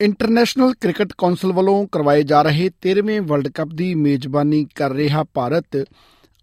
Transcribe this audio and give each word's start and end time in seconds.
International 0.00 0.74
cricket 0.80 1.12
council 1.18 1.52
ਵੱਲੋਂ 1.52 1.86
ਕਰਵਾਏ 1.92 2.22
ਜਾ 2.22 2.42
ਰਹੇ 2.42 2.70
13ਵੇਂ 2.80 3.20
ਵਰਲਡ 3.20 3.48
ਕੱਪ 3.48 3.68
ਦੀ 3.74 3.94
ਮੇਜ਼ਬਾਨੀ 3.94 4.66
ਕਰ 4.74 4.90
ਰਿਹਾ 4.90 5.24
ਭਾਰਤ। 5.34 5.84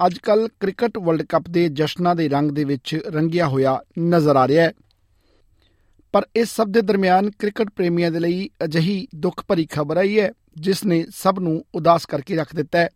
ਅੱਜਕੱਲ 0.05 0.49
ਕ੍ਰਿਕਟ 0.59 0.97
ਵਰਲਡ 0.97 1.21
ਕੱਪ 1.21 1.43
ਦੇ 1.49 1.69
ਜਸ਼ਨਾਂ 1.69 2.15
ਦੇ 2.15 2.29
ਰੰਗ 2.29 2.51
ਦੇ 2.51 2.63
ਵਿੱਚ 2.63 2.99
ਰੰਗਿਆ 3.07 3.47
ਹੋਇਆ 3.47 3.81
ਨਜ਼ਰ 3.99 4.35
ਆ 4.35 4.47
ਰਿਹਾ 4.47 4.63
ਹੈ। 4.63 4.73
ਪਰ 6.11 6.27
ਇਸ 6.35 6.49
ਸਭ 6.49 6.67
ਦੇ 6.67 6.81
ਦਰਮਿਆਨ 6.81 7.29
ਕ੍ਰਿਕਟ 7.29 7.69
ਪ੍ਰੇਮੀਆਂ 7.69 8.11
ਦੇ 8.11 8.19
ਲਈ 8.19 8.49
ਅਜਿਹੀ 8.63 9.07
ਦੁੱਖ 9.15 9.43
ਭਰੀ 9.47 9.65
ਖਬਰ 9.65 9.97
ਆਈ 9.97 10.19
ਹੈ 10.19 10.31
ਜਿਸ 10.57 10.85
ਨੇ 10.85 11.05
ਸਭ 11.09 11.35
ਨੂੰ 11.39 11.65
ਉਦਾਸ 11.75 12.05
ਕਰਕੇ 12.05 12.35
ਰੱਖ 12.35 12.55
ਦਿੱਤਾ 12.55 12.79
ਹੈ। 12.79 12.89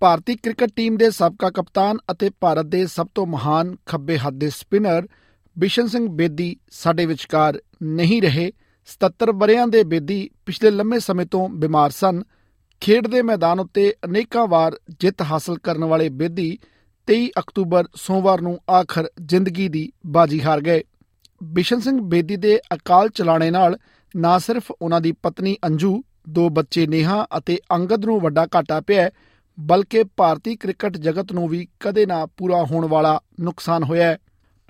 ਭਾਰਤੀ 0.00 0.34
ਕ੍ਰਿਕਟ 0.36 0.70
ਟੀਮ 0.76 0.96
ਦੇ 0.96 1.10
ਸਾਬਕਾ 1.10 1.50
ਕਪਤਾਨ 1.50 1.96
ਅਤੇ 2.12 2.30
ਭਾਰਤ 2.40 2.66
ਦੇ 2.66 2.86
ਸਭ 2.86 3.06
ਤੋਂ 3.14 3.26
ਮਹਾਨ 3.26 3.76
ਖੱਬੇ 3.86 4.18
ਹੱਥ 4.18 4.34
ਦੇ 4.34 4.50
ਸਪਿਨਰ 4.50 5.06
ਬਿਸ਼ਨ 5.56 5.86
ਸਿੰਘ 5.86 6.08
ਬੇਦੀ 6.08 6.56
ਸਾਡੇ 6.70 7.06
ਵਿਚਕਾਰ 7.06 7.60
ਨਹੀਂ 7.82 8.22
ਰਹੇ। 8.22 8.52
77 8.88 9.32
ਬਰਿਆਂ 9.32 9.66
ਦੇ 9.66 9.82
ਬੇਦੀ 9.84 10.30
ਪਿਛਲੇ 10.46 10.70
ਲੰਮੇ 10.70 10.98
ਸਮੇਂ 10.98 11.26
ਤੋਂ 11.26 11.48
ਬਿਮਾਰ 11.48 11.90
ਸਨ। 11.90 12.22
ਖੇਡ 12.80 13.06
ਦੇ 13.06 13.22
ਮੈਦਾਨ 13.22 13.60
ਉੱਤੇ 13.60 13.94
ਅਨੇਕਾਂ 14.04 14.46
ਵਾਰ 14.46 14.78
ਜਿੱਤ 15.00 15.22
ਹਾਸਲ 15.22 15.58
ਕਰਨ 15.58 15.84
ਵਾਲੇ 15.84 16.08
ਬੇਦੀ 16.08 16.58
23 17.08 17.28
ਅਕਤੂਬਰ 17.38 17.88
ਸੋਮਵਾਰ 17.94 18.40
ਨੂੰ 18.40 18.58
ਆਖਰ 18.70 19.10
ਜ਼ਿੰਦਗੀ 19.24 19.68
ਦੀ 19.68 19.92
ਬਾਜੀ 20.06 20.42
ਹਾਰ 20.42 20.60
ਗਏ। 20.60 20.82
ਬਿਸ਼ਨ 21.42 21.80
ਸਿੰਘ 21.80 22.00
ਬੇਦੀ 22.00 22.36
ਦੇ 22.36 22.60
ਅਕਾਲ 22.74 23.08
ਚਲਾਣੇ 23.08 23.50
ਨਾਲ 23.50 23.78
ਨਾ 24.16 24.38
ਸਿਰਫ 24.38 24.70
ਉਹਨਾਂ 24.82 25.00
ਦੀ 25.00 25.12
ਪਤਨੀ 25.12 25.56
ਅੰਜੂ 25.66 26.02
ਦੋ 26.28 26.48
ਬੱਚੇ 26.48 26.86
ਨੇਹਾ 26.86 27.26
ਅਤੇ 27.38 27.58
ਅੰਗਦ 27.72 28.04
ਨੂੰ 28.04 28.20
ਵੱਡਾ 28.20 28.46
ਘਾਟਾ 28.56 28.80
ਪਿਆ 28.80 29.02
ਹੈ, 29.02 29.10
ਬਲਕਿ 29.60 30.04
ਭਾਰਤੀ 30.16 30.56
ਕ੍ਰਿਕਟ 30.56 30.96
ਜਗਤ 30.96 31.32
ਨੂੰ 31.32 31.48
ਵੀ 31.48 31.68
ਕਦੇ 31.80 32.06
ਨਾ 32.06 32.26
ਪੂਰਾ 32.26 32.64
ਹੋਣ 32.64 32.86
ਵਾਲਾ 32.86 33.20
ਨੁਕਸਾਨ 33.40 33.82
ਹੋਇਆ 33.82 34.06
ਹੈ। 34.06 34.18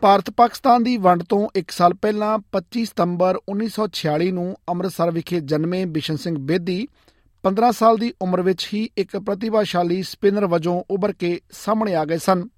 ਭਾਰਤ 0.01 0.31
ਪਾਕਿਸਤਾਨ 0.31 0.83
ਦੀ 0.83 0.97
ਵੰਡ 0.97 1.23
ਤੋਂ 1.23 1.49
1 1.59 1.71
ਸਾਲ 1.71 1.95
ਪਹਿਲਾਂ 1.95 2.39
25 2.53 2.85
ਸਤੰਬਰ 2.85 3.39
1946 3.49 4.31
ਨੂੰ 4.31 4.57
ਅੰਮ੍ਰਿਤਸਰ 4.69 5.11
ਵਿਖੇ 5.11 5.41
ਜਨਮੇ 5.41 5.85
ਬਿਸ਼ਨ 5.85 6.17
ਸਿੰਘ 6.17 6.39
ਬੇਦੀ 6.39 6.89
15 7.45 7.73
ਸਾਲ 7.73 7.97
ਦੀ 7.97 8.13
ਉਮਰ 8.23 8.43
ਵਿੱਚ 8.43 8.69
ਹੀ 8.75 8.91
ਇੱਕ 8.97 9.17
ਪ੍ਰਤਿਭਾਸ਼ਾਲੀ 9.17 10.03
ਸਪਿਨਰ 10.03 10.47
ਵਜੋਂ 10.47 10.83
ਉੱਭਰ 10.91 11.13
ਕੇ 11.13 11.41
ਸਾਹਮਣੇ 11.51 11.95
ਆ 11.95 12.05
ਗਏ 12.05 12.19
ਸਨ। 12.19 12.49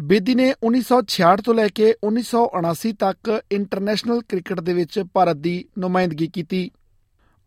ਬੇਦੀ 0.00 0.34
ਨੇ 0.34 0.54
1966 0.64 1.42
ਤੋਂ 1.44 1.54
ਲੈ 1.54 1.68
ਕੇ 1.68 1.94
1979 2.04 2.92
ਤੱਕ 2.92 3.42
ਇੰਟਰਨੈਸ਼ਨਲ 3.52 4.22
ਕ੍ਰਿਕਟ 4.28 4.60
ਦੇ 4.60 4.72
ਵਿੱਚ 4.72 5.04
ਭਾਰਤ 5.14 5.36
ਦੀ 5.36 5.64
ਨੁਮਾਇੰਦਗੀ 5.78 6.26
ਕੀਤੀ। 6.26 6.70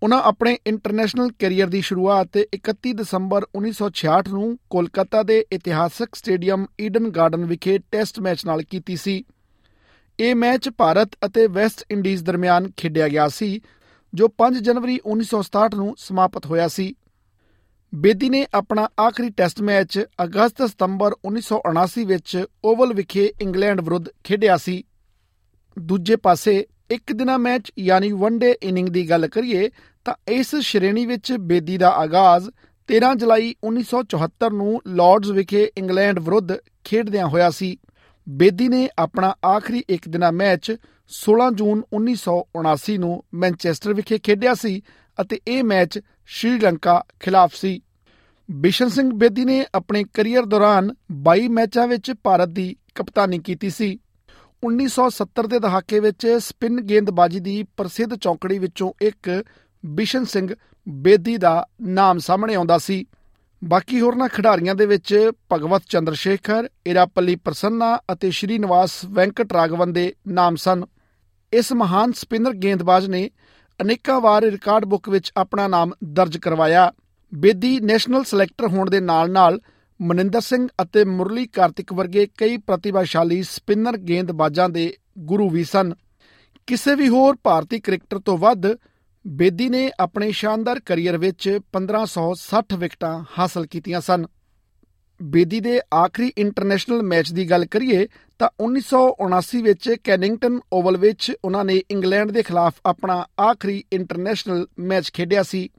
ਉਹਨਾਂ 0.04 0.22
ਆਪਣੇ 0.22 0.58
ਇੰਟਰਨੈਸ਼ਨਲ 0.68 1.30
ਕੈਰੀਅਰ 1.40 1.68
ਦੀ 1.68 1.82
ਸ਼ੁਰੂਆਤ 1.82 2.38
31 2.56 2.94
ਦਸੰਬਰ 2.94 3.46
1966 3.56 4.32
ਨੂੰ 4.34 4.48
ਕੋਲਕਾਤਾ 4.70 5.24
ਦੇ 5.24 5.46
ਇਤਿਹਾਸਕ 5.52 6.16
ਸਟੇਡੀਅਮ 6.16 6.66
ਈਡਨ 6.82 7.10
ਗਾਰਡਨ 7.10 7.46
ਵਿਖੇ 7.46 7.78
ਟੈਸਟ 7.92 8.20
ਮੈਚ 8.20 8.46
ਨਾਲ 8.46 8.64
ਕੀਤੀ 8.64 8.96
ਸੀ। 8.96 9.24
ਇਹ 10.20 10.36
ਮੈਚ 10.36 10.70
ਭਾਰਤ 10.70 11.10
ਅਤੇ 11.26 11.48
ਵੈਸਟ 11.48 11.84
ਇੰਡੀਜ਼ 11.92 12.24
ਦਰਮਿਆਨ 12.24 12.72
ਖੇਡਿਆ 12.78 13.08
ਗਿਆ 13.08 13.28
ਸੀ, 13.28 13.62
ਜੋ 14.14 14.30
5 14.38 14.60
ਜਨਵਰੀ 14.62 15.00
1967 15.06 15.76
ਨੂੰ 15.76 15.96
ਸਮਾਪਤ 15.98 16.46
ਹੋਇਆ 16.46 16.68
ਸੀ। 16.68 16.96
ਬੇਦੀ 17.94 18.30
ਨੇ 18.30 18.46
ਆਪਣਾ 18.54 18.88
ਆਖਰੀ 19.00 19.30
ਟੈਸਟ 19.30 19.62
ਮੈਚ 19.62 20.00
ਅਗਸਤ 20.24 20.64
ਸਤੰਬਰ 20.64 21.16
1979 21.26 22.06
ਵਿੱਚ 22.06 22.46
ਓਵਲ 22.66 22.94
ਵਿਖੇ 22.94 23.32
ਇੰਗਲੈਂਡ 23.42 23.82
ਵਿਰੁੱਧ 23.82 24.10
ਖੇਡਿਆ 24.24 24.58
ਸੀ। 24.58 24.84
ਦੂਜੇ 25.80 26.16
ਪਾਸੇ 26.16 26.66
ਇੱਕ 26.92 27.14
ਦਿਨਾ 27.14 27.38
ਮੈਚ 27.38 27.72
ਯਾਨੀ 27.80 28.12
ਵਨ 28.12 28.40
ਡੇ 28.40 28.58
ਇਨਿੰਗ 28.64 28.90
ਦੀ 28.90 29.10
ਗੱਲ 29.10 29.28
ਕਰੀਏ 29.28 29.70
ਤਾਂ 30.06 30.14
ਇਸ 30.28 30.56
ਸ਼੍ਰੇਣੀ 30.56 31.06
ਵਿੱਚ 31.06 31.34
ਬੇਦੀ 31.34 31.78
ਦਾ 31.78 31.90
ਆਗਾਜ਼ 31.90 32.50
13 32.90 33.16
ਜੁਲਾਈ 33.16 33.56
1974 33.64 34.54
ਨੂੰ 34.54 34.82
ਲਾਰਡਸ 34.88 35.30
ਵਿਖੇ 35.30 35.72
ਇੰਗਲੈਂਡ 35.78 36.20
ਵਿਰੁੱਧ 36.20 36.54
ਖੇਡਦਿਆਂ 36.84 37.28
ਹੋਇਆ 37.28 37.50
ਸੀ। 37.50 37.78
ਬੇਦੀ 38.30 38.68
ਨੇ 38.68 38.90
ਆਪਣਾ 39.00 39.36
ਆਖਰੀ 39.46 39.84
ਇੱਕ 39.90 40.10
ਦਿਨਾ 40.10 40.32
ਮੈਚ 40.32 40.76
16 41.10 41.52
ਜੂਨ 41.54 41.84
1979 41.94 42.98
ਨੂੰ 42.98 43.24
ਮੈਨਚੈਸਟਰ 43.34 43.94
ਵਿਖੇ 43.94 44.18
ਖੇਡਿਆ 44.18 44.54
ਸੀ 44.54 44.82
ਅਤੇ 45.22 45.40
ਇਹ 45.48 45.64
ਮੈਚ 45.64 46.00
ਸ਼੍ਰੀਲੰਕਾ 46.26 47.04
ਖਿਲਾਫ 47.20 47.56
ਸੀ। 47.56 47.82
ਬਿਸ਼ਨ 48.52 48.90
ਸਿੰਘ 48.90 49.12
ਬੇਦੀ 49.14 49.46
ਨੇ 49.46 49.66
ਆਪਣੇ 49.76 50.04
ਕੈਰੀਅਰ 50.14 50.46
ਦੌਰਾਨ 50.46 50.94
22 51.28 51.48
ਮੈਚਾਂ 51.48 51.88
ਵਿੱਚ 51.88 52.12
ਭਾਰਤ 52.24 52.50
ਦੀ 52.50 52.76
ਕਪਤਾਨੀ 52.96 53.40
ਕੀਤੀ 53.40 53.70
ਸੀ। 53.70 54.00
1970 54.64 55.48
ਦੇ 55.48 55.60
ਦਹਾਕੇ 55.60 56.00
ਵਿੱਚ 56.00 56.28
ਸਪਿਨ 56.28 56.82
ਗੇਂਦਬਾਜ਼ੀ 56.82 57.40
ਦੀ 57.40 57.64
ਪ੍ਰਸਿੱਧ 57.64 58.16
ਚੌਕੜੀ 58.16 58.60
ਵਿੱਚੋਂ 58.60 58.94
ਇੱਕ 59.02 59.44
ਬਿਸ਼ਨ 59.86 60.26
ਸਿੰਘ 60.26 60.54
ਬੇਦੀ 60.90 61.38
ਦਾ 61.38 61.68
ਨਾਮ 61.82 62.20
ਸਾਹਮਣੇ 62.20 62.56
ਆਉਂਦਾ 62.56 62.78
ਸੀ। 62.78 63.06
ਬਾਕੀ 63.64 64.02
ਹੋਰਨਾਂ 64.02 64.30
ਖਿਡਾਰੀਆਂ 64.30 64.76
ਦੇ 64.76 64.86
ਵਿੱਚ 64.86 65.32
ਭਗਵਤ 65.52 65.84
ਚੰਦਰਸ਼ੇਖਰ 65.90 66.70
ਇਰਾਪੱਲੀ 66.88 67.36
ਪ੍ਰਸੰਨਾ 67.36 68.00
ਅਤੇ 68.12 68.32
ਸ਼੍ਰੀਨਿਵਾਸ 68.32 69.06
ਵੈਂਕਟ 69.06 69.54
ਰਾਗਵਨ 69.54 69.94
ਦੇ 69.94 70.16
ਨਾਮ 70.28 70.56
ਸਨ। 70.56 70.84
ਇਸ 71.54 71.74
ਮਹਾਨ 71.74 72.12
ਸਪਿਨਰ 72.12 72.54
ਗੇਂਦਬਾਜ਼ 72.54 73.10
ਨੇ 73.10 73.30
ਅਨੇਕਾਂ 73.82 74.22
ਵਾਰ 74.22 74.44
ਰਿਕਾਰਡ 74.44 74.86
ਬੁੱਕ 74.86 75.10
ਵਿੱਚ 75.10 75.32
ਆਪਣਾ 75.38 75.68
ਨਾਮ 75.68 75.92
ਦਰਜ 76.04 76.38
ਕਰਵਾਇਆ। 76.38 76.94
ਬੇਦੀ 77.34 77.80
ਨੈਸ਼ਨਲ 77.80 78.24
ਸਿਲੈਕਟਰ 78.24 78.68
ਹੋਣ 78.68 78.90
ਦੇ 78.90 79.00
ਨਾਲ-ਨਾਲ 79.00 79.60
ਮਨਿੰਦਰ 80.02 80.42
ਸਿੰਘ 80.42 80.68
ਅਤੇ 80.82 81.06
ਮੁਰਲੀ 81.06 81.48
ਕਾਰਤਿਕ 81.48 81.94
ਵਰਗੇ 81.94 82.28
ਕਈ 82.38 82.58
ਪ੍ਰਤਿਭਾਸ਼ਾਲੀ 82.58 83.44
ਸਪਿਨਰ 83.44 83.98
ਗੇਂਦਬਾਜ਼ਾਂ 83.98 84.70
ਦੇ 84.70 84.98
ਗੁਰੂ 85.20 85.50
ਵੀ 85.50 85.64
ਸਨ। 85.64 85.94
ਕਿਸੇ 86.68 86.96
ਵੀ 86.96 87.08
ਹੋਰ 87.08 87.38
ਭਾਰਤੀ 87.44 87.80
ਕ੍ਰਿਕਟਰ 87.80 88.20
ਤੋਂ 88.20 88.38
ਵੱਧ 88.38 88.78
ਬੇਦੀ 89.28 89.70
ਨੇ 89.70 89.92
ਆਪਣੇ 90.00 90.32
ਸ਼ਾਨਦਾਰ 90.32 90.80
ਕੈਰੀਅਰ 90.80 91.18
ਵਿੱਚ 91.18 91.60
1560 91.74 92.78
ਵਿਕਟਾਂ 92.78 93.24
ਹਾਸਲ 93.40 93.66
ਕੀਤੀਆਂ 93.66 94.02
ਸਨ। 94.02 94.26
ਬੇਦੀ 95.22 95.60
ਦੇ 95.60 95.82
ਆਖਰੀ 95.94 96.32
ਇੰਟਰਨੈਸ਼ਨਲ 96.38 97.02
ਮੈਚ 97.02 97.32
ਦੀ 97.32 97.50
ਗੱਲ 97.50 97.66
ਕਰੀਏ 97.66 98.08
ਤਾਂ 98.40 98.50
1979 98.60 99.62
ਵਿੱਚ 99.62 99.96
ਕੈਨਿੰਗਟਨ 100.04 100.60
ਓਵਲ 100.74 100.98
ਵਿੱਚ 100.98 101.32
ਉਹਨਾਂ 101.46 101.66
ਨੇ 101.66 101.82
ਇੰਗਲੈਂਡ 101.92 102.32
ਦੇ 102.32 102.44
ਖਿਲਾਫ 102.44 102.74
ਆਪਣਾ 102.86 103.26
ਆਖਰੀ 103.42 103.84
ਇੰਟਰਨੈਸ਼ਨਲ 103.94 104.68
ਮੈਚ 104.80 105.12
ਖੇਡਿਆ 105.12 105.44
ਸੀ। 105.44 105.70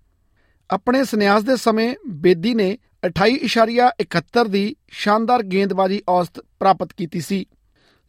ਆਪਣੇ 0.70 1.04
ਸੰਨਿਆਸ 1.04 1.42
ਦੇ 1.42 1.56
ਸਮੇਂ 1.56 1.94
ਬੇਦੀ 2.06 2.54
ਨੇ 2.54 2.78
28.71 3.06 4.48
ਦੀ 4.48 4.76
ਸ਼ਾਨਦਾਰ 4.88 5.42
ਗੇਂਦਬਾਜ਼ੀ 5.42 6.02
ਔਸਤ 6.08 6.40
ਪ੍ਰਾਪਤ 6.40 6.92
ਕੀਤੀ 6.92 7.20
ਸੀ। 7.20 7.44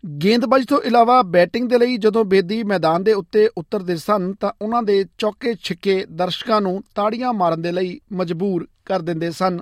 ਗੇਂਦਬਾਜ਼ੀ 0.03 0.65
ਤੋਂ 0.65 0.79
ਇਲਾਵਾ 0.81 1.21
ਬੈਟਿੰਗ 1.21 1.69
ਦੇ 1.69 1.77
ਲਈ 1.77 1.97
ਜਦੋਂ 1.97 2.23
ਬੇਦੀ 2.25 2.63
ਮੈਦਾਨ 2.63 3.03
ਦੇ 3.03 3.13
ਉੱਤੇ 3.13 3.47
ਉਤਰਦੇ 3.57 3.95
ਸਨ 3.95 4.33
ਤਾਂ 4.33 4.51
ਉਹਨਾਂ 4.61 4.81
ਦੇ 4.83 5.05
ਚੌਕੇ 5.17 5.53
ਛਿੱਕੇ 5.63 6.05
ਦਰਸ਼ਕਾਂ 6.11 6.59
ਨੂੰ 6.61 6.83
ਤਾੜੀਆਂ 6.95 7.31
ਮਾਰਨ 7.33 7.61
ਦੇ 7.61 7.71
ਲਈ 7.71 7.99
ਮਜਬੂਰ 8.11 8.67
ਕਰ 8.85 9.01
ਦਿੰਦੇ 9.01 9.31
ਸਨ। 9.31 9.59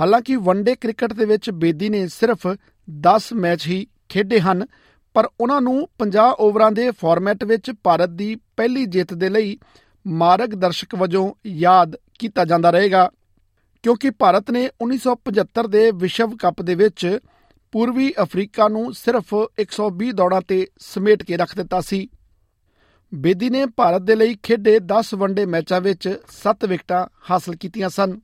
ਹਾਲਾਂਕਿ 0.00 0.36
ਵਨਡੇ 0.36 0.74
ਕ੍ਰਿਕਟ 0.74 1.12
ਦੇ 1.12 1.24
ਵਿੱਚ 1.24 1.50
ਬੇਦੀ 1.50 1.88
ਨੇ 1.88 2.06
ਸਿਰਫ 2.08 2.46
10 2.88 3.32
ਮੈਚ 3.34 3.66
ਹੀ 3.66 3.86
ਖੇਡੇ 4.08 4.40
ਹਨ, 4.40 4.66
ਪਰ 5.14 5.28
ਉਹਨਾਂ 5.40 5.60
ਨੂੰ 5.60 5.88
50 5.98 6.30
ਓਵਰਾਂ 6.38 6.70
ਦੇ 6.72 6.90
ਫਾਰਮੈਟ 6.90 7.44
ਵਿੱਚ 7.44 7.70
ਭਾਰਤ 7.84 8.10
ਦੀ 8.10 8.34
ਪਹਿਲੀ 8.56 8.86
ਜਿੱਤ 8.86 9.14
ਦੇ 9.14 9.28
ਲਈ 9.28 9.58
ਮਾਰਗਦਰਸ਼ਕ 10.06 10.94
ਵਜੋਂ 10.94 11.30
ਯਾਦ 11.46 11.96
ਕੀਤਾ 12.18 12.44
ਜਾਂਦਾ 12.44 12.70
ਰਹੇਗਾ, 12.70 13.10
ਕਿਉਂਕਿ 13.84 14.10
ਭਾਰਤ 14.10 14.50
ਨੇ 14.50 14.68
1975 14.80 15.68
ਦੇ 15.68 15.90
ਵਿਸ਼ਵ 15.90 16.36
ਕੱਪ 16.36 16.62
ਦੇ 16.62 16.74
ਵਿੱਚ 16.74 17.18
ਪੂਰਬੀ 17.72 18.14
ਅਫਰੀਕਾ 18.22 18.68
ਨੂੰ 18.68 18.92
ਸਿਰਫ 18.92 19.34
120 19.58 20.12
ਦੌੜਾਂ 20.12 20.42
ਤੇ 20.48 20.66
ਸਮੇਟ 20.78 21.22
ਕੇ 21.22 21.36
ਰੱਖ 21.36 21.56
ਦਿੱਤਾ 21.56 21.80
ਸੀ। 21.80 22.08
ਬੇਦੀ 23.14 23.50
ਨੇ 23.50 23.66
ਭਾਰਤ 23.66 24.02
ਦੇ 24.02 24.14
ਲਈ 24.14 24.36
ਖੇਡੇ 24.42 24.78
10 24.78 25.14
ਵਨਡੇ 25.14 25.46
ਮੈਚਾਂ 25.46 25.80
ਵਿੱਚ 25.80 26.16
7 26.28 26.66
ਵਿਕਟਾਂ 26.66 27.06
ਹਾਸਲ 27.30 27.56
ਕੀਤੀਆਂ 27.56 27.88
ਸਨ। 27.88 28.20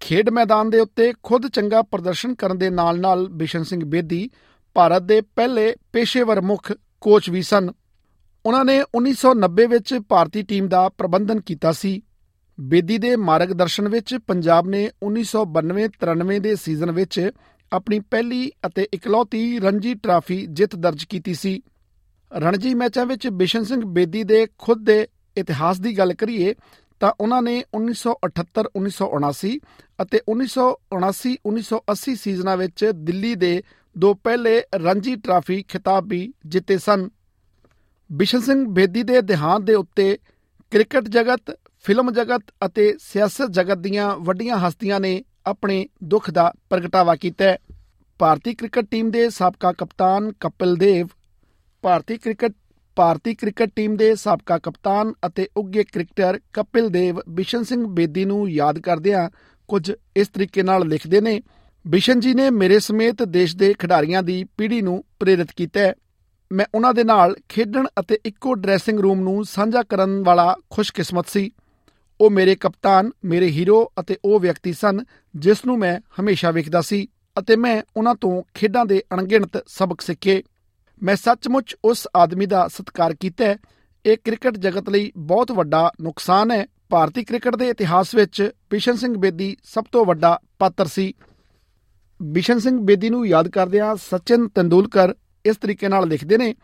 ਖੇਡ 0.00 0.30
ਮੈਦਾਨ 0.30 0.70
ਦੇ 0.70 0.80
ਉੱਤੇ 0.80 1.12
ਖੁਦ 1.22 1.48
ਚੰਗਾ 1.48 1.82
ਪ੍ਰਦਰਸ਼ਨ 1.82 2.34
ਕਰਨ 2.34 2.58
ਦੇ 2.58 2.70
ਨਾਲ-ਨਾਲ 2.70 3.28
ਬਿਸ਼ਨ 3.28 3.62
ਸਿੰਘ 3.62 3.84
ਬੇਦੀ 3.84 4.30
ਭਾਰਤ 4.74 5.02
ਦੇ 5.02 5.20
ਪਹਿਲੇ 5.20 5.74
ਪੇਸ਼ੇਵਰ 5.92 6.40
ਮੁੱਖ 6.40 6.72
ਕੋਚ 7.00 7.30
ਵੀ 7.30 7.42
ਸਨ। 7.42 7.70
ਉਹਨਾਂ 8.46 8.64
ਨੇ 8.64 8.82
1990 8.94 9.66
ਵਿੱਚ 9.66 9.94
ਭਾਰਤੀ 10.08 10.42
ਟੀਮ 10.42 10.68
ਦਾ 10.68 10.88
ਪ੍ਰਬੰਧਨ 10.88 11.40
ਕੀਤਾ 11.40 11.72
ਸੀ। 11.72 12.02
ਬੇਦੀ 12.60 12.98
ਦੇ 12.98 13.16
ਮਾਰਗਦਰਸ਼ਨ 13.16 13.88
ਵਿੱਚ 13.88 14.14
ਪੰਜਾਬ 14.26 14.68
ਨੇ 14.68 14.90
1992-93 15.02 16.38
ਦੇ 16.38 16.56
ਸੀਜ਼ਨ 16.56 16.90
ਵਿੱਚ 16.90 17.30
ਆਪਣੀ 17.72 18.00
ਪਹਿਲੀ 18.00 18.50
ਅਤੇ 18.66 18.88
ਇਕਲੌਤੀ 18.94 19.58
ਰਣਜੀ 19.58 19.94
ਟਰਾਫੀ 19.94 20.46
ਜਿੱਤ 20.46 20.76
ਦਰਜ 20.76 21.04
ਕੀਤੀ 21.04 21.34
ਸੀ। 21.34 21.62
ਰਣਜੀ 22.36 22.74
ਮੈਚਾਂ 22.74 23.06
ਵਿੱਚ 23.06 23.28
ਬਿਸ਼ਨ 23.28 23.64
ਸਿੰਘ 23.64 23.84
ਬੇਦੀ 23.84 24.24
ਦੇ 24.24 24.46
ਖੁਦ 24.58 24.84
ਦੇ 24.84 25.08
ਇਤਿਹਾਸ 25.36 25.80
ਦੀ 25.80 25.98
ਗੱਲ 25.98 26.14
ਕਰੀਏ 26.14 26.54
ਤਾਂ 27.00 27.12
ਉਹਨਾਂ 27.20 27.42
ਨੇ 27.42 27.64
1978-1979 27.76 29.58
ਅਤੇ 30.02 30.20
1979-1980 30.28 32.14
ਸੀਜ਼ਨਾਂ 32.14 32.56
ਵਿੱਚ 32.56 32.90
ਦਿੱਲੀ 32.94 33.34
ਦੇ 33.34 33.62
ਦੋ 33.98 34.14
ਪਹਿਲੇ 34.14 34.62
ਰਣਜੀ 34.74 35.16
ਟਰਾਫੀ 35.16 35.62
ਖਿਤਾਬ 35.62 36.08
ਵੀ 36.08 36.32
ਜਿੱਤੇ 36.46 36.78
ਸਨ। 36.78 37.08
ਬਿਸ਼ਨ 38.12 38.40
ਸਿੰਘ 38.40 38.66
ਬੇਦੀ 38.68 39.02
ਦੇ 39.02 39.20
ਦੇਹਾਂਤ 39.20 39.62
ਦੇ 39.62 39.74
ਉੱਤੇ 39.74 40.18
ਕ੍ਰਿਕਟ 40.70 41.08
ਜਗਤ, 41.08 41.58
ਫਿਲਮ 41.84 42.10
ਜਗਤ 42.10 42.42
ਅਤੇ 42.66 42.94
ਸਿਆਸਤ 43.00 43.50
ਜਗਤ 43.50 43.78
ਦੀਆਂ 43.78 44.16
ਵੱਡੀਆਂ 44.16 44.56
ਹਸਤੀਆਂ 44.56 45.00
ਨੇ 45.00 45.24
ਆਪਣੇ 45.50 45.86
ਦੁੱਖ 46.04 46.30
ਦਾ 46.30 46.52
ਪ੍ਰਗਟਾਵਾ 46.70 47.16
ਕੀਤਾ 47.16 47.44
ਹੈ। 47.44 47.58
ਭਾਰਤੀ 48.20 48.54
ਕ੍ਰਿਕਟ 48.54 48.86
ਟੀਮ 48.90 49.10
ਦੇ 49.10 49.28
ਸਾਬਕਾ 49.30 49.72
ਕਪਤਾਨ 49.72 50.32
ਕਪਿਲ 50.40 50.74
ਦੇਵ, 50.76 51.06
ਭਾਰਤੀ 51.84 52.16
ਕ੍ਰਿਕਟ 52.18 52.52
ਭਾਰਤੀ 52.96 53.34
ਕ੍ਰਿਕਟ 53.34 53.70
ਟੀਮ 53.76 53.96
ਦੇ 53.96 54.14
ਸਾਬਕਾ 54.14 54.58
ਕਪਤਾਨ 54.58 55.12
ਅਤੇ 55.26 55.46
ਉੱਘੇ 55.56 55.84
ਕ੍ਰਿਕਟਰ 55.84 56.38
ਕਪਿਲ 56.52 56.88
ਦੇਵ 56.88 57.20
ਬਿਸ਼ਨ 57.28 57.62
ਸਿੰਘ 57.62 57.86
ਬੇਦੀ 57.86 58.24
ਨੂੰ 58.24 58.48
ਯਾਦ 58.50 58.78
ਕਰਦਿਆਂ 58.78 59.28
ਕੁਝ 59.68 59.92
ਇਸ 60.16 60.28
ਤਰੀਕੇ 60.28 60.62
ਨਾਲ 60.62 60.86
ਲਿਖਦੇ 60.88 61.20
ਨੇ, 61.20 61.40
ਬਿਸ਼ਨ 61.84 62.20
ਜੀ 62.20 62.34
ਨੇ 62.34 62.50
ਮੇਰੇ 62.50 62.78
ਸਮੇਤ 62.78 63.22
ਦੇਸ਼ 63.22 63.56
ਦੇ 63.56 63.72
ਖਿਡਾਰੀਆਂ 63.78 64.22
ਦੀ 64.22 64.44
ਪੀੜ੍ਹੀ 64.58 64.80
ਨੂੰ 64.82 65.04
ਪ੍ਰੇਰਿਤ 65.20 65.52
ਕੀਤਾ 65.56 65.80
ਹੈ। 65.80 65.94
ਮੈਂ 66.50 66.66
ਉਹਨਾਂ 66.74 66.92
ਦੇ 66.94 67.04
ਨਾਲ 67.04 67.34
ਖੇਡਣ 67.48 67.86
ਅਤੇ 68.00 68.18
ਇੱਕੋ 68.24 68.54
ਡਰੈਸਿੰਗ 68.54 69.00
ਰੂਮ 69.00 69.20
ਨੂੰ 69.20 69.44
ਸਾਂਝਾ 69.44 69.82
ਕਰਨ 69.82 70.22
ਵਾਲਾ 70.22 70.54
ਖੁਸ਼ਕਿਸਮਤ 70.70 71.28
ਸੀ। 71.28 71.50
ਉਹ 72.20 72.30
ਮੇਰੇ 72.30 72.54
ਕਪਤਾਨ, 72.54 73.10
ਮੇਰੇ 73.24 73.46
ਹੀਰੋ 73.46 73.92
ਅਤੇ 74.00 74.16
ਉਹ 74.24 74.40
ਵਿਅਕਤੀ 74.40 74.72
ਸਨ, 74.72 75.04
ਜਿਸ 75.36 75.64
ਨੂੰ 75.66 75.78
ਮੈਂ 75.78 76.00
ਹਮੇਸ਼ਾ 76.20 76.50
ਵੇਖਦਾ 76.50 76.80
ਸੀ 76.80 77.06
ਅਤੇ 77.38 77.56
ਮੈਂ 77.56 77.82
ਉਹਨਾਂ 77.96 78.14
ਤੋਂ 78.14 78.42
ਖੇਡਾਂ 78.54 78.86
ਦੇ 78.86 79.02
ਅਣਗਿਣਤ 79.14 79.64
ਸਬਕ 79.66 80.00
ਸਿੱਖੇ। 80.00 80.42
ਮੈਂ 81.02 81.16
ਸੱਚਮੁੱਚ 81.16 81.76
ਉਸ 81.84 82.08
ਆਦਮੀ 82.16 82.46
ਦਾ 82.46 82.68
ਸਤਿਕਾਰ 82.68 83.14
ਕੀਤਾ 83.20 83.44
ਹੈ। 83.44 83.56
ਇਹ 84.06 84.16
ਕ੍ਰਿਕਟ 84.24 84.56
ਜਗਤ 84.56 84.90
ਲਈ 84.90 85.12
ਬਹੁਤ 85.16 85.52
ਵੱਡਾ 85.52 85.92
ਨੁਕਸਾਨ 86.00 86.50
ਹੈ। 86.50 86.66
ਭਾਰਤੀ 86.88 87.24
ਕ੍ਰਿਕਟ 87.24 87.56
ਦੇ 87.56 87.68
ਇਤਿਹਾਸ 87.68 88.14
ਵਿੱਚ 88.14 88.50
ਬਿਸ਼ਨ 88.70 88.96
ਸਿੰਘ 88.96 89.16
ਬੇਦੀ 89.16 89.56
ਸਭ 89.64 89.84
ਤੋਂ 89.92 90.04
ਵੱਡਾ 90.06 90.40
ਪਾਤਰ 90.58 90.86
ਸੀ। 90.86 91.12
ਬਿਸ਼ਨ 92.22 92.58
ਸਿੰਘ 92.58 92.78
ਬੇਦੀ 92.80 93.10
ਨੂੰ 93.10 93.26
ਯਾਦ 93.26 93.48
ਕਰਦਿਆਂ 93.48 93.94
ਸਚਿਨ 93.96 94.48
ਤੰਦੂਲਕਰ 94.48 95.14
ਇਸ 95.44 95.56
ਤਰੀਕੇ 95.56 95.88
ਨਾਲ 95.88 96.08
ਲਿਖਦੇ 96.08 96.38
ਨੇ, 96.38 96.54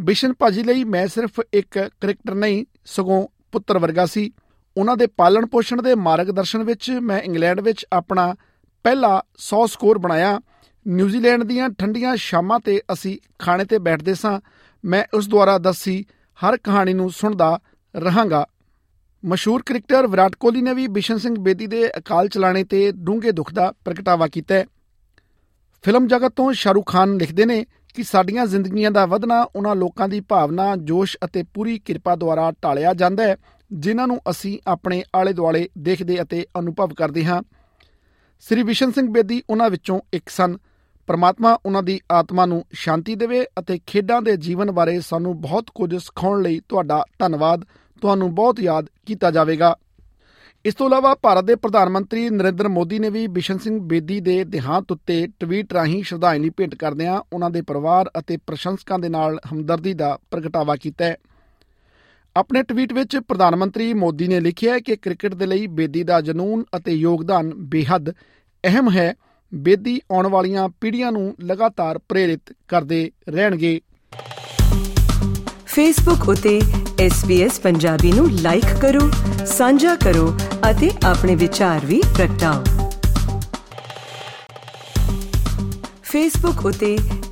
ਬਿਸ਼ਨ 0.00 0.32
ਭਾਜੀ 0.32 0.62
ਲਈ 0.62 0.84
ਮੈਂ 0.84 1.06
ਸਿਰਫ 1.06 1.40
ਇੱਕ 1.52 1.78
ਕ੍ਰਿਕਟਰ 2.00 2.34
ਨਹੀਂ, 2.34 2.64
ਸਗੋਂ 2.84 3.26
ਪੁੱਤਰ 3.52 3.78
ਵਰਗਾ 3.78 4.06
ਸੀ। 4.06 4.30
ਉਹਨਾਂ 4.76 4.96
ਦੇ 4.96 5.06
ਪਾਲਣ 5.06 5.46
ਪੋਸ਼ਣ 5.46 5.82
ਦੇ 5.82 5.94
ਮਾਰਗਦਰਸ਼ਨ 5.94 6.62
ਵਿੱਚ 6.62 6.90
ਮੈਂ 6.90 7.20
ਇੰਗਲੈਂਡ 7.20 7.60
ਵਿੱਚ 7.60 7.86
ਆਪਣਾ 7.92 8.34
ਪਹਿਲਾ 8.84 9.22
100 9.38 9.66
ਸਕੋਰ 9.66 9.98
ਬਣਾਇਆ। 9.98 10.40
ਨਿਊਜ਼ੀਲੈਂਡ 10.88 11.42
ਦੀਆਂ 11.42 11.68
ਠੰਡੀਆਂ 11.68 12.16
ਸ਼ਾਮਾਂ 12.16 12.60
ਤੇ 12.60 12.80
ਅਸੀਂ 12.92 13.18
ਖਾਣੇ 13.38 13.64
ਤੇ 13.64 13.78
ਬੈਠਦੇ 13.78 14.14
ਸਾਂ। 14.14 14.40
ਮੈਂ 14.84 15.04
ਉਸ 15.14 15.28
ਦੁਆਰਾ 15.28 15.58
ਦੱਸੀ 15.58 16.04
ਹਰ 16.38 16.56
ਕਹਾਣੀ 16.56 16.92
ਨੂੰ 16.94 17.10
ਸੁਣਦਾ 17.10 17.60
ਰਹਾਂਗਾ। 17.96 18.46
ਮਸ਼ਹੂਰ 19.24 19.62
ਕ੍ਰਿਕਟਰ 19.66 20.06
ਵਿਰਾਟ 20.06 20.36
ਕੋਹਲੀ 20.36 20.62
ਨੇ 20.62 20.74
ਵੀ 20.74 20.86
ਬਿਸ਼ਨ 20.86 21.18
ਸਿੰਘ 21.18 21.36
ਬੇਦੀ 21.38 21.66
ਦੇ 21.66 21.88
ਅਕਾਲ 21.98 22.28
ਚਲਾਣੇ 22.28 22.64
ਤੇ 22.64 22.92
ਡੂੰਘੇ 22.92 23.32
ਦੁੱਖ 23.32 23.52
ਦਾ 23.52 23.72
ਪ੍ਰਗਟਾਵਾ 23.84 24.28
ਕੀਤਾ 24.28 24.54
ਹੈ। 24.54 24.64
ਫਿਲਮ 25.82 26.06
ਜਗਤ 26.06 26.32
ਤੋਂ 26.32 26.52
ਸ਼ਾਹਰੁਖ 26.52 26.92
ਖਾਨ 26.92 27.16
ਲਿਖਦੇ 27.16 27.44
ਨੇ 27.44 27.66
ਕਿ 27.94 28.02
ਸਾਡੀਆਂ 28.02 28.46
ਜ਼ਿੰਦਗੀਆਂ 28.46 28.90
ਦਾ 28.90 29.06
ਵਧਣਾ 29.06 29.46
ਉਹਨਾਂ 29.56 29.76
ਲੋਕਾਂ 29.76 30.08
ਦੀ 30.08 30.20
ਭਾਵਨਾ, 30.20 30.76
ਜੋਸ਼ 30.76 31.16
ਅਤੇ 31.24 31.42
ਪੂਰੀ 31.54 31.78
ਕਿਰਪਾ 31.78 32.16
ਦੁਆਰਾ 32.16 32.52
ਢਾਲਿਆ 32.64 32.94
ਜਾਂਦਾ 32.94 33.22
ਹੈ। 33.22 33.36
ਜਿਨ੍ਹਾਂ 33.72 34.06
ਨੂੰ 34.06 34.20
ਅਸੀਂ 34.30 34.58
ਆਪਣੇ 34.66 35.02
ਆਲੇ 35.14 35.32
ਦੁਆਲੇ 35.32 35.68
ਦੇਖਦੇ 35.78 36.22
ਅਤੇ 36.22 36.46
ਅਨੁਭਵ 36.58 36.94
ਕਰਦੇ 36.94 37.24
ਹਾਂ। 37.24 37.42
ਸ੍ਰੀ 38.40 38.62
ਵਿਸ਼ਨ 38.62 38.92
ਸਿੰਘ 38.92 39.08
ਬੇਦੀ 39.08 39.42
ਉਹਨਾਂ 39.50 39.70
ਵਿੱਚੋਂ 39.70 40.00
ਇੱਕ 40.12 40.28
ਸਨ। 40.28 40.56
ਪਰਮਾਤਮਾ 41.06 41.58
ਉਹਨਾਂ 41.66 41.82
ਦੀ 41.82 42.00
ਆਤਮਾ 42.12 42.46
ਨੂੰ 42.46 42.64
ਸ਼ਾਂਤੀ 42.72 43.14
ਦੇਵੇ 43.14 43.44
ਅਤੇ 43.58 43.80
ਖੇਡਾਂ 43.86 44.22
ਦੇ 44.22 44.36
ਜੀਵਨ 44.36 44.70
ਬਾਰੇ 44.70 45.00
ਸਾਨੂੰ 45.00 45.40
ਬਹੁਤ 45.40 45.70
ਕੁਝ 45.74 45.96
ਸਿਖਾਉਣ 45.96 46.42
ਲਈ 46.42 46.60
ਤੁਹਾਡਾ 46.68 47.04
ਧੰਨਵਾਦ। 47.18 47.64
ਤੁਹਾਨੂੰ 48.00 48.34
ਬਹੁਤ 48.34 48.60
ਯਾਦ 48.60 48.86
ਕੀਤਾ 49.06 49.30
ਜਾਵੇਗਾ। 49.30 49.76
ਇਸ 50.64 50.74
ਤੋਂ 50.74 50.86
ਇਲਾਵਾ 50.86 51.14
ਭਾਰਤ 51.14 51.44
ਦੇ 51.44 51.54
ਪ੍ਰਧਾਨ 51.54 51.88
ਮੰਤਰੀ 51.88 52.30
ਨਰਿੰਦਰ 52.30 52.68
ਮੋਦੀ 52.68 52.98
ਨੇ 52.98 53.10
ਵੀ 53.10 53.26
ਬਿਸ਼ਨ 53.26 53.58
ਸਿੰਘ 53.58 53.80
ਬੇਦੀ 53.80 54.20
ਦੇ 54.20 54.44
ਦੇਹਾਂਤ 54.44 54.92
ਉੱਤੇ 54.92 55.28
ਟਵੀਟ 55.40 55.72
ਰਾਹੀਂ 55.72 56.02
ਸ਼ਰਧਾਂਜਲੀ 56.02 56.50
ਭੇਟ 56.50 56.74
ਕਰਦਿਆਂ 56.74 57.20
ਉਹਨਾਂ 57.32 57.50
ਦੇ 57.50 57.62
ਪਰਿਵਾਰ 57.62 58.10
ਅਤੇ 58.18 58.36
ਪ੍ਰਸ਼ੰਸਕਾਂ 58.36 58.98
ਦੇ 58.98 59.08
ਨਾਲ 59.08 59.38
ਹਮਦਰਦੀ 59.52 59.94
ਦਾ 59.94 60.18
ਪ੍ਰਗਟਾਵਾ 60.30 60.76
ਕੀਤਾ 60.76 61.04
ਹੈ। 61.04 61.16
ਆਪਣੇ 62.36 62.62
ਟਵੀਟ 62.62 62.92
ਵਿੱਚ 62.92 63.16
ਪ੍ਰਧਾਨ 63.16 63.56
ਮੰਤਰੀ 63.56 63.94
ਮੋਦੀ 63.94 64.28
ਨੇ 64.28 64.40
ਲਿਖਿਆ 64.40 64.74
ਹੈ 64.74 64.78
ਕਿ 64.78 64.96
ਕ੍ਰਿਕਟ 64.96 65.34
ਦੇ 65.34 65.46
ਲਈ 65.46 65.66
ਬੇਦੀ 65.66 66.02
ਦਾ 66.02 66.20
ਜਨੂਨ 66.20 66.64
ਅਤੇ 66.76 66.92
ਯੋਗਦਾਨ 66.92 67.52
ਬੇਹੱਦ 67.54 68.10
ਅਹਿਮ 68.64 68.90
ਹੈ। 68.90 69.14
ਬੇਦੀ 69.54 70.00
ਆਉਣ 70.12 70.26
ਵਾਲੀਆਂ 70.26 70.68
ਪੀੜ੍ਹੀਆਂ 70.80 71.12
ਨੂੰ 71.12 71.34
ਲਗਾਤਾਰ 71.44 71.98
ਪ੍ਰੇਰਿਤ 71.98 72.40
ਕਰਦੇ 72.68 73.10
ਰਹਿਣਗੇ। 73.28 73.80
ਫੇਸਬੁੱਕ 75.66 76.28
ਉਤੇ 76.28 76.60
SBS 77.06 77.52
ਪੰਜਾਬੀ 77.62 78.12
ਨੂੰ 78.12 78.30
ਲਾਈਕ 78.30 78.80
ਕਰੋ, 78.82 79.10
ਸਾਂਝਾ 79.46 79.94
ਕਰੋ 79.94 80.38
ਅਤੇ 80.70 80.90
ਆਪਣੇ 81.06 81.34
ਵਿਚਾਰ 81.34 81.86
ਵੀ 81.86 82.02
ਪ੍ਰਗਟਾਓ। 82.16 82.64
ਫੇਸਬੁੱਕ 86.02 86.66
ਉਤੇ 86.66 86.98